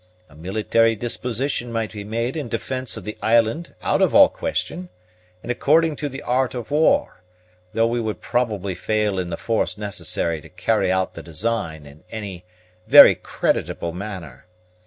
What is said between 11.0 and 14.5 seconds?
the design in any very creditable manner.